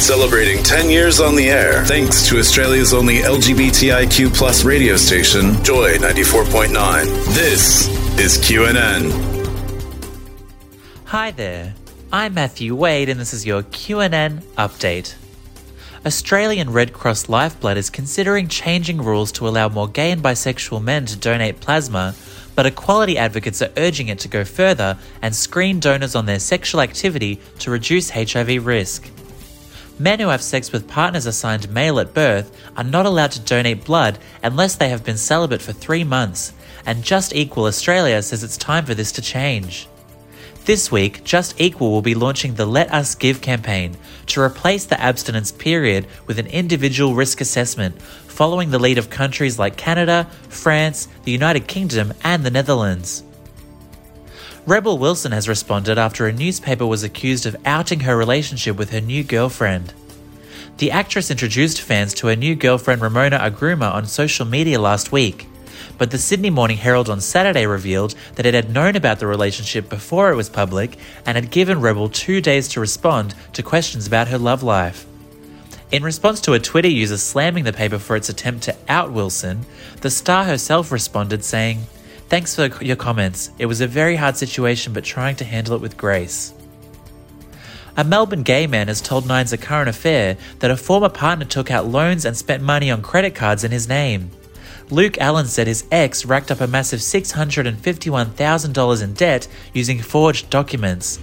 Celebrating 0.00 0.62
10 0.64 0.88
years 0.88 1.20
on 1.20 1.36
the 1.36 1.50
air, 1.50 1.84
thanks 1.84 2.26
to 2.26 2.38
Australia's 2.38 2.94
only 2.94 3.18
LGBTIQ 3.18 4.34
plus 4.34 4.64
radio 4.64 4.96
station, 4.96 5.62
Joy 5.62 5.98
94.9. 5.98 7.04
This 7.34 7.86
is 8.18 8.38
QNN. 8.38 9.12
Hi 11.04 11.30
there. 11.32 11.74
I'm 12.10 12.32
Matthew 12.32 12.74
Wade 12.74 13.10
and 13.10 13.20
this 13.20 13.34
is 13.34 13.44
your 13.44 13.62
QNN 13.62 14.40
update. 14.56 15.16
Australian 16.06 16.72
Red 16.72 16.94
Cross 16.94 17.28
Lifeblood 17.28 17.76
is 17.76 17.90
considering 17.90 18.48
changing 18.48 19.02
rules 19.02 19.30
to 19.32 19.46
allow 19.46 19.68
more 19.68 19.86
gay 19.86 20.12
and 20.12 20.22
bisexual 20.22 20.82
men 20.82 21.04
to 21.04 21.16
donate 21.16 21.60
plasma, 21.60 22.14
but 22.56 22.64
equality 22.64 23.18
advocates 23.18 23.60
are 23.60 23.70
urging 23.76 24.08
it 24.08 24.18
to 24.20 24.28
go 24.28 24.46
further 24.46 24.96
and 25.20 25.36
screen 25.36 25.78
donors 25.78 26.16
on 26.16 26.24
their 26.24 26.40
sexual 26.40 26.80
activity 26.80 27.38
to 27.58 27.70
reduce 27.70 28.08
HIV 28.08 28.64
risk. 28.64 29.10
Men 30.00 30.18
who 30.18 30.28
have 30.28 30.42
sex 30.42 30.72
with 30.72 30.88
partners 30.88 31.26
assigned 31.26 31.68
male 31.68 32.00
at 32.00 32.14
birth 32.14 32.56
are 32.74 32.82
not 32.82 33.04
allowed 33.04 33.32
to 33.32 33.40
donate 33.40 33.84
blood 33.84 34.18
unless 34.42 34.74
they 34.74 34.88
have 34.88 35.04
been 35.04 35.18
celibate 35.18 35.60
for 35.60 35.74
three 35.74 36.04
months, 36.04 36.54
and 36.86 37.04
Just 37.04 37.34
Equal 37.34 37.66
Australia 37.66 38.22
says 38.22 38.42
it's 38.42 38.56
time 38.56 38.86
for 38.86 38.94
this 38.94 39.12
to 39.12 39.20
change. 39.20 39.88
This 40.64 40.90
week, 40.90 41.22
Just 41.22 41.60
Equal 41.60 41.90
will 41.90 42.00
be 42.00 42.14
launching 42.14 42.54
the 42.54 42.64
Let 42.64 42.90
Us 42.90 43.14
Give 43.14 43.42
campaign 43.42 43.94
to 44.28 44.40
replace 44.40 44.86
the 44.86 44.98
abstinence 44.98 45.52
period 45.52 46.06
with 46.26 46.38
an 46.38 46.46
individual 46.46 47.14
risk 47.14 47.42
assessment, 47.42 48.00
following 48.00 48.70
the 48.70 48.78
lead 48.78 48.96
of 48.96 49.10
countries 49.10 49.58
like 49.58 49.76
Canada, 49.76 50.26
France, 50.48 51.08
the 51.24 51.32
United 51.32 51.66
Kingdom, 51.66 52.14
and 52.24 52.42
the 52.42 52.50
Netherlands. 52.50 53.22
Rebel 54.66 54.98
Wilson 54.98 55.32
has 55.32 55.48
responded 55.48 55.96
after 55.96 56.26
a 56.26 56.32
newspaper 56.32 56.86
was 56.86 57.02
accused 57.02 57.46
of 57.46 57.56
outing 57.64 58.00
her 58.00 58.14
relationship 58.16 58.76
with 58.76 58.90
her 58.90 59.00
new 59.00 59.24
girlfriend. 59.24 59.94
The 60.76 60.90
actress 60.90 61.30
introduced 61.30 61.80
fans 61.80 62.12
to 62.14 62.26
her 62.26 62.36
new 62.36 62.54
girlfriend 62.54 63.00
Ramona 63.00 63.38
Agruma 63.38 63.92
on 63.92 64.04
social 64.04 64.44
media 64.44 64.78
last 64.78 65.12
week, 65.12 65.48
but 65.96 66.10
the 66.10 66.18
Sydney 66.18 66.50
Morning 66.50 66.76
Herald 66.76 67.08
on 67.08 67.22
Saturday 67.22 67.64
revealed 67.64 68.14
that 68.34 68.44
it 68.44 68.52
had 68.52 68.70
known 68.70 68.96
about 68.96 69.18
the 69.18 69.26
relationship 69.26 69.88
before 69.88 70.30
it 70.30 70.36
was 70.36 70.50
public 70.50 70.98
and 71.24 71.36
had 71.36 71.50
given 71.50 71.80
Rebel 71.80 72.10
two 72.10 72.42
days 72.42 72.68
to 72.68 72.80
respond 72.80 73.34
to 73.54 73.62
questions 73.62 74.06
about 74.06 74.28
her 74.28 74.38
love 74.38 74.62
life. 74.62 75.06
In 75.90 76.02
response 76.04 76.40
to 76.42 76.52
a 76.52 76.60
Twitter 76.60 76.88
user 76.88 77.16
slamming 77.16 77.64
the 77.64 77.72
paper 77.72 77.98
for 77.98 78.14
its 78.14 78.28
attempt 78.28 78.64
to 78.64 78.76
out 78.88 79.10
Wilson, 79.10 79.64
the 80.02 80.10
star 80.10 80.44
herself 80.44 80.92
responded 80.92 81.44
saying, 81.44 81.86
Thanks 82.30 82.54
for 82.54 82.70
your 82.80 82.94
comments. 82.94 83.50
It 83.58 83.66
was 83.66 83.80
a 83.80 83.88
very 83.88 84.14
hard 84.14 84.36
situation, 84.36 84.92
but 84.92 85.02
trying 85.02 85.34
to 85.36 85.44
handle 85.44 85.74
it 85.74 85.80
with 85.80 85.96
grace. 85.96 86.54
A 87.96 88.04
Melbourne 88.04 88.44
gay 88.44 88.68
man 88.68 88.86
has 88.86 89.00
told 89.00 89.26
Nine's 89.26 89.52
A 89.52 89.58
Current 89.58 89.88
Affair 89.88 90.36
that 90.60 90.70
a 90.70 90.76
former 90.76 91.08
partner 91.08 91.44
took 91.44 91.72
out 91.72 91.88
loans 91.88 92.24
and 92.24 92.36
spent 92.36 92.62
money 92.62 92.88
on 92.88 93.02
credit 93.02 93.34
cards 93.34 93.64
in 93.64 93.72
his 93.72 93.88
name. 93.88 94.30
Luke 94.90 95.18
Allen 95.18 95.46
said 95.46 95.66
his 95.66 95.84
ex 95.90 96.24
racked 96.24 96.52
up 96.52 96.60
a 96.60 96.68
massive 96.68 97.00
$651,000 97.00 99.02
in 99.02 99.12
debt 99.14 99.48
using 99.74 100.00
forged 100.00 100.50
documents. 100.50 101.18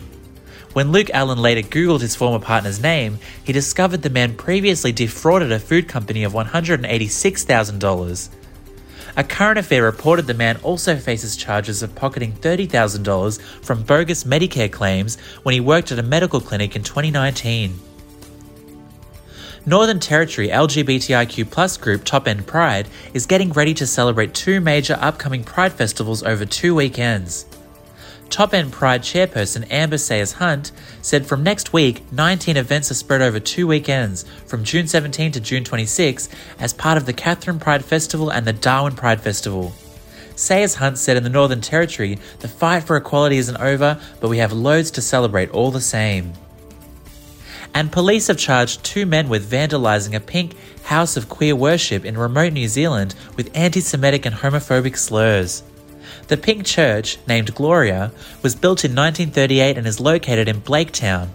When 0.74 0.92
Luke 0.92 1.10
Allen 1.14 1.42
later 1.42 1.66
Googled 1.66 2.02
his 2.02 2.18
former 2.18 2.44
partner's 2.44 2.82
name, 2.82 3.20
he 3.46 3.54
discovered 3.54 4.02
the 4.02 4.10
man 4.10 4.36
previously 4.36 4.92
defrauded 4.92 5.54
a 5.54 5.60
food 5.60 5.88
company 5.88 6.26
of 6.26 6.34
$186,000. 6.34 8.30
A 9.18 9.24
current 9.24 9.58
affair 9.58 9.82
reported 9.82 10.28
the 10.28 10.36
man 10.36 10.58
also 10.58 10.96
faces 10.96 11.36
charges 11.36 11.82
of 11.82 11.96
pocketing 11.96 12.34
$30,000 12.34 13.42
from 13.42 13.82
bogus 13.82 14.26
Medicare 14.26 14.72
claims 14.72 15.18
when 15.42 15.54
he 15.54 15.60
worked 15.60 15.92
at 15.92 15.98
a 15.98 16.04
medical 16.04 16.40
clinic 16.40 16.76
in 16.76 16.84
2019. 16.84 17.80
Northern 19.66 20.00
Territory 20.00 20.50
LGBTIQ 20.50 21.82
group 21.82 22.04
Top 22.04 22.28
End 22.28 22.46
Pride 22.46 22.88
is 23.16 23.26
getting 23.26 23.52
ready 23.54 23.74
to 23.74 23.88
celebrate 23.88 24.36
two 24.36 24.62
major 24.62 25.00
upcoming 25.02 25.44
Pride 25.44 25.74
festivals 25.74 26.22
over 26.22 26.46
two 26.46 26.76
weekends. 26.76 27.48
Top 28.30 28.54
End 28.54 28.72
Pride 28.72 29.02
chairperson 29.02 29.66
Amber 29.72 29.98
Sayers 29.98 30.34
Hunt 30.34 30.72
said 31.02 31.26
from 31.26 31.44
next 31.44 31.74
week, 31.74 32.04
19 32.12 32.58
events 32.58 32.92
are 32.92 32.96
spread 32.96 33.22
over 33.22 33.40
two 33.40 33.68
weekends, 33.68 34.26
from 34.46 34.64
June 34.64 34.88
17 34.88 35.32
to 35.32 35.40
June 35.40 35.64
26, 35.64 36.30
as 36.60 36.74
part 36.74 36.98
of 36.98 37.06
the 37.06 37.14
Katherine 37.14 37.60
Pride 37.60 37.86
Festival 37.86 38.30
and 38.30 38.46
the 38.46 38.54
Darwin 38.54 38.96
Pride 38.96 39.22
Festival. 39.22 39.74
Sayers 40.36 40.76
Hunt 40.76 40.98
said 40.98 41.18
in 41.18 41.24
the 41.24 41.30
Northern 41.30 41.62
Territory, 41.62 42.20
the 42.40 42.48
fight 42.48 42.84
for 42.84 42.96
equality 42.96 43.38
isn't 43.38 43.58
over, 43.58 44.00
but 44.20 44.30
we 44.30 44.38
have 44.38 44.54
loads 44.54 44.92
to 44.92 45.02
celebrate 45.02 45.50
all 45.50 45.72
the 45.72 45.82
same. 45.82 46.34
And 47.74 47.92
police 47.92 48.28
have 48.28 48.38
charged 48.38 48.84
two 48.84 49.06
men 49.06 49.30
with 49.30 49.50
vandalising 49.50 50.16
a 50.16 50.20
pink 50.20 50.56
house 50.84 51.18
of 51.18 51.30
queer 51.30 51.56
worship 51.56 52.06
in 52.06 52.18
remote 52.18 52.54
New 52.54 52.68
Zealand 52.68 53.16
with 53.36 53.56
anti 53.56 53.82
Semitic 53.82 54.26
and 54.26 54.36
homophobic 54.36 54.98
slurs. 54.98 55.64
The 56.28 56.36
Pink 56.36 56.66
Church, 56.66 57.18
named 57.26 57.56
Gloria, 57.56 58.12
was 58.42 58.54
built 58.54 58.84
in 58.84 58.92
1938 58.92 59.78
and 59.78 59.88
is 59.88 60.02
located 60.02 60.50
in 60.50 60.60
Blaketown. 60.60 61.30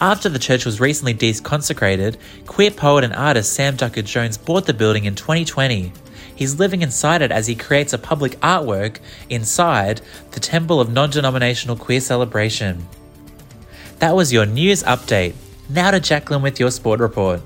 After 0.00 0.30
the 0.30 0.38
church 0.38 0.64
was 0.64 0.80
recently 0.80 1.12
deconsecrated, 1.12 2.16
queer 2.46 2.70
poet 2.70 3.04
and 3.04 3.14
artist 3.14 3.52
Sam 3.52 3.76
Duckor 3.76 4.02
Jones 4.02 4.38
bought 4.38 4.64
the 4.64 4.72
building 4.72 5.04
in 5.04 5.14
2020. 5.14 5.92
He's 6.34 6.58
living 6.58 6.80
inside 6.80 7.20
it 7.20 7.30
as 7.30 7.46
he 7.46 7.54
creates 7.54 7.92
a 7.92 7.98
public 7.98 8.32
artwork 8.40 8.98
inside 9.28 10.00
the 10.30 10.40
Temple 10.40 10.80
of 10.80 10.90
Non 10.90 11.10
Denominational 11.10 11.76
Queer 11.76 12.00
Celebration. 12.00 12.88
That 13.98 14.16
was 14.16 14.32
your 14.32 14.46
news 14.46 14.82
update. 14.84 15.34
Now 15.68 15.90
to 15.90 16.00
Jacqueline 16.00 16.42
with 16.42 16.58
your 16.58 16.70
sport 16.70 17.00
report. 17.00 17.42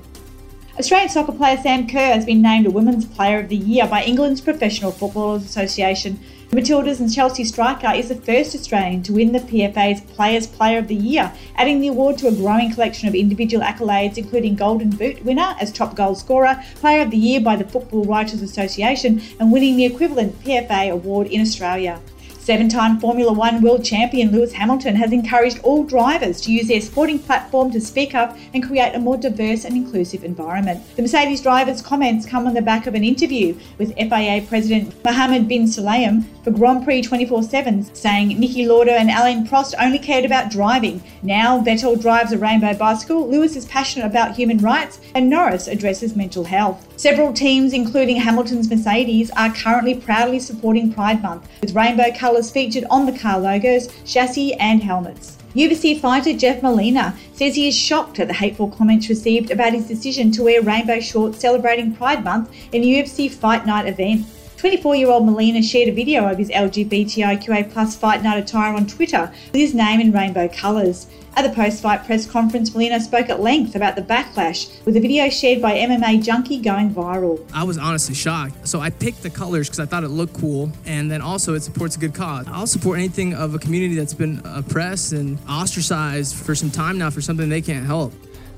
Australian 0.79 1.09
soccer 1.09 1.33
player 1.33 1.57
Sam 1.57 1.87
Kerr 1.87 2.13
has 2.13 2.23
been 2.23 2.41
named 2.41 2.65
a 2.65 2.71
Women's 2.71 3.03
Player 3.03 3.39
of 3.39 3.49
the 3.49 3.57
Year 3.57 3.85
by 3.85 4.01
England's 4.01 4.39
Professional 4.39 4.93
Footballers 4.93 5.43
Association 5.43 6.17
Matildas 6.51 7.01
and 7.01 7.13
Chelsea 7.13 7.43
striker 7.43 7.91
is 7.93 8.07
the 8.07 8.15
first 8.15 8.55
Australian 8.55 9.03
to 9.03 9.11
win 9.11 9.33
the 9.33 9.39
PFA's 9.39 9.99
Players 9.99 10.47
Player 10.47 10.79
of 10.79 10.87
the 10.87 10.95
Year, 10.95 11.33
adding 11.57 11.81
the 11.81 11.89
award 11.89 12.17
to 12.19 12.29
a 12.29 12.31
growing 12.31 12.73
collection 12.73 13.09
of 13.09 13.13
individual 13.13 13.61
accolades, 13.61 14.17
including 14.17 14.55
Golden 14.55 14.89
Boot 14.89 15.23
winner 15.25 15.53
as 15.59 15.69
top 15.69 15.97
goal 15.97 16.15
scorer, 16.15 16.63
Player 16.75 17.01
of 17.01 17.11
the 17.11 17.17
Year 17.17 17.41
by 17.41 17.57
the 17.57 17.65
Football 17.65 18.05
Writers 18.05 18.41
Association, 18.41 19.21
and 19.37 19.51
winning 19.51 19.75
the 19.75 19.85
equivalent 19.85 20.41
PFA 20.43 20.91
award 20.91 21.27
in 21.27 21.41
Australia. 21.41 21.99
Seven 22.49 22.67
time 22.67 22.99
Formula 22.99 23.31
One 23.31 23.61
world 23.61 23.85
champion 23.85 24.31
Lewis 24.31 24.53
Hamilton 24.53 24.95
has 24.95 25.11
encouraged 25.11 25.59
all 25.61 25.83
drivers 25.83 26.41
to 26.41 26.51
use 26.51 26.67
their 26.67 26.81
sporting 26.81 27.19
platform 27.19 27.69
to 27.69 27.79
speak 27.79 28.15
up 28.15 28.35
and 28.55 28.65
create 28.65 28.95
a 28.95 28.99
more 28.99 29.17
diverse 29.17 29.65
and 29.65 29.75
inclusive 29.75 30.23
environment. 30.23 30.81
The 30.95 31.03
Mercedes 31.03 31.41
driver's 31.41 31.79
comments 31.79 32.25
come 32.25 32.47
on 32.47 32.55
the 32.55 32.61
back 32.63 32.87
of 32.87 32.95
an 32.95 33.03
interview 33.03 33.55
with 33.77 33.95
FIA 33.97 34.43
President 34.49 34.95
Mohammed 35.05 35.47
bin 35.47 35.65
Sulayem 35.65 36.25
for 36.43 36.49
Grand 36.49 36.83
Prix 36.83 37.03
24 37.03 37.43
7, 37.43 37.93
saying 37.93 38.29
Niki 38.41 38.65
Lauda 38.65 38.93
and 38.93 39.11
Alain 39.11 39.45
Prost 39.45 39.75
only 39.79 39.99
cared 39.99 40.25
about 40.25 40.49
driving. 40.49 41.03
Now 41.21 41.61
Vettel 41.61 42.01
drives 42.01 42.31
a 42.31 42.39
rainbow 42.39 42.73
bicycle, 42.73 43.29
Lewis 43.29 43.55
is 43.55 43.65
passionate 43.65 44.07
about 44.07 44.35
human 44.35 44.57
rights, 44.57 44.99
and 45.13 45.29
Norris 45.29 45.67
addresses 45.67 46.15
mental 46.15 46.45
health. 46.45 46.83
Several 46.97 47.31
teams, 47.31 47.73
including 47.73 48.17
Hamilton's 48.17 48.69
Mercedes, 48.69 49.29
are 49.37 49.53
currently 49.53 49.95
proudly 49.95 50.39
supporting 50.39 50.91
Pride 50.91 51.21
Month, 51.21 51.47
with 51.61 51.75
rainbow 51.75 52.11
colours 52.17 52.38
featured 52.47 52.85
on 52.91 53.05
the 53.07 53.17
car 53.17 53.39
logos, 53.39 53.87
chassis, 54.05 54.53
and 54.55 54.83
helmets. 54.83 55.37
UFC 55.55 55.99
fighter 55.99 56.33
Jeff 56.33 56.61
Molina 56.61 57.15
says 57.33 57.55
he 57.55 57.67
is 57.67 57.75
shocked 57.75 58.19
at 58.19 58.27
the 58.27 58.33
hateful 58.35 58.69
comments 58.69 59.09
received 59.09 59.49
about 59.49 59.73
his 59.73 59.87
decision 59.87 60.29
to 60.31 60.43
wear 60.43 60.61
rainbow 60.61 60.99
shorts 60.99 61.39
celebrating 61.39 61.95
Pride 61.95 62.23
Month 62.23 62.51
in 62.71 62.83
a 62.83 62.85
UFC 62.85 63.31
Fight 63.31 63.65
Night 63.65 63.87
event. 63.87 64.27
24 64.59 64.97
year 64.97 65.09
old 65.09 65.25
Molina 65.25 65.63
shared 65.63 65.87
a 65.87 65.93
video 65.93 66.29
of 66.29 66.37
his 66.37 66.49
LGBTIQA 66.49 67.71
plus 67.71 67.95
fight 67.95 68.21
night 68.21 68.43
attire 68.43 68.73
on 68.73 68.85
Twitter 68.85 69.31
with 69.53 69.55
his 69.55 69.73
name 69.73 70.01
in 70.01 70.11
rainbow 70.11 70.49
colours. 70.49 71.07
At 71.37 71.43
the 71.43 71.55
post 71.55 71.81
fight 71.81 72.05
press 72.05 72.29
conference, 72.29 72.73
Molina 72.73 72.99
spoke 72.99 73.29
at 73.29 73.39
length 73.39 73.75
about 73.75 73.95
the 73.95 74.01
backlash, 74.01 74.83
with 74.83 74.97
a 74.97 74.99
video 74.99 75.29
shared 75.29 75.61
by 75.61 75.75
MMA 75.75 76.21
Junkie 76.21 76.59
going 76.59 76.93
viral. 76.93 77.41
I 77.53 77.63
was 77.63 77.77
honestly 77.77 78.13
shocked. 78.13 78.67
So 78.67 78.81
I 78.81 78.89
picked 78.89 79.23
the 79.23 79.29
colors 79.29 79.69
because 79.69 79.79
I 79.79 79.85
thought 79.85 80.03
it 80.03 80.09
looked 80.09 80.33
cool, 80.33 80.69
and 80.85 81.09
then 81.09 81.21
also 81.21 81.53
it 81.53 81.61
supports 81.61 81.95
a 81.95 81.99
good 81.99 82.13
cause. 82.13 82.45
I'll 82.49 82.67
support 82.67 82.97
anything 82.97 83.35
of 83.35 83.55
a 83.55 83.59
community 83.59 83.95
that's 83.95 84.13
been 84.13 84.41
oppressed 84.43 85.13
and 85.13 85.39
ostracized 85.47 86.35
for 86.35 86.53
some 86.53 86.69
time 86.69 86.97
now 86.97 87.09
for 87.09 87.21
something 87.21 87.47
they 87.47 87.61
can't 87.61 87.85
help. 87.85 88.11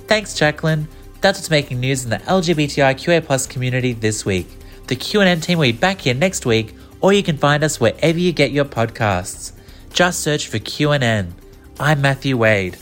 Thanks, 0.07 0.33
Jacqueline. 0.33 0.87
That's 1.19 1.37
what's 1.37 1.51
making 1.51 1.79
news 1.79 2.05
in 2.05 2.09
the 2.09 2.17
LGBTIQA 2.17 3.23
plus 3.23 3.45
community 3.45 3.93
this 3.93 4.25
week. 4.25 4.47
The 4.91 4.97
QNN 4.97 5.41
team 5.41 5.57
will 5.57 5.67
be 5.67 5.71
back 5.71 6.01
here 6.01 6.13
next 6.13 6.45
week, 6.45 6.75
or 6.99 7.13
you 7.13 7.23
can 7.23 7.37
find 7.37 7.63
us 7.63 7.79
wherever 7.79 8.19
you 8.19 8.33
get 8.33 8.51
your 8.51 8.65
podcasts. 8.65 9.53
Just 9.93 10.19
search 10.19 10.49
for 10.49 10.59
QNN. 10.59 11.31
I'm 11.79 12.01
Matthew 12.01 12.35
Wade. 12.35 12.77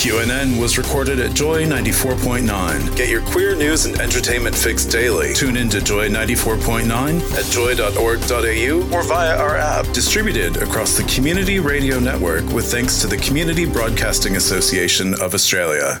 QNN 0.00 0.60
was 0.60 0.78
recorded 0.78 1.20
at 1.20 1.36
Joy 1.36 1.64
94.9. 1.64 2.96
Get 2.96 3.08
your 3.08 3.22
queer 3.22 3.54
news 3.54 3.84
and 3.84 4.00
entertainment 4.00 4.56
fix 4.56 4.84
daily. 4.84 5.32
Tune 5.32 5.56
in 5.56 5.68
to 5.68 5.80
Joy 5.80 6.08
94.9 6.08 7.20
at 7.32 7.44
joy.org.au 7.52 8.96
or 8.96 9.02
via 9.04 9.36
our 9.36 9.56
app. 9.56 9.86
Distributed 9.94 10.56
across 10.56 10.96
the 10.96 11.04
Community 11.04 11.60
Radio 11.60 12.00
Network 12.00 12.46
with 12.46 12.68
thanks 12.68 13.00
to 13.00 13.06
the 13.06 13.16
Community 13.18 13.64
Broadcasting 13.64 14.34
Association 14.34 15.14
of 15.22 15.34
Australia. 15.34 16.00